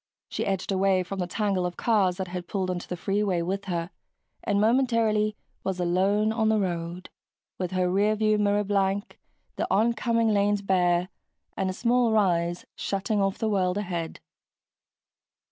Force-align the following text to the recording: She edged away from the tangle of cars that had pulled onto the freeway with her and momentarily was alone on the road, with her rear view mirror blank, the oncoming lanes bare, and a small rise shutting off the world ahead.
She 0.29 0.47
edged 0.47 0.71
away 0.71 1.03
from 1.03 1.19
the 1.19 1.27
tangle 1.27 1.63
of 1.63 1.77
cars 1.77 2.17
that 2.17 2.29
had 2.29 2.47
pulled 2.47 2.71
onto 2.71 2.87
the 2.87 2.97
freeway 2.97 3.43
with 3.43 3.65
her 3.65 3.91
and 4.43 4.59
momentarily 4.59 5.35
was 5.63 5.79
alone 5.79 6.31
on 6.33 6.49
the 6.49 6.57
road, 6.57 7.11
with 7.59 7.69
her 7.73 7.87
rear 7.87 8.15
view 8.15 8.39
mirror 8.39 8.63
blank, 8.63 9.19
the 9.57 9.67
oncoming 9.69 10.29
lanes 10.29 10.63
bare, 10.63 11.09
and 11.55 11.69
a 11.69 11.73
small 11.73 12.11
rise 12.11 12.65
shutting 12.75 13.21
off 13.21 13.37
the 13.37 13.47
world 13.47 13.77
ahead. 13.77 14.19